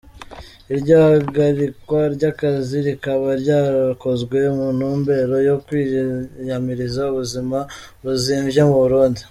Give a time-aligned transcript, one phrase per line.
[0.73, 7.57] Iryo hagarikwa ry’akazi rikaba ryakozwe mu ntumbero yo kwiyamiriza ubuzima
[8.03, 9.19] buzimvye mu Burundi.